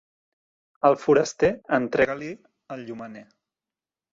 Al 0.89 0.95
foraster, 1.03 1.51
entrega-li 1.79 2.33
el 2.77 2.85
llumener. 2.89 3.25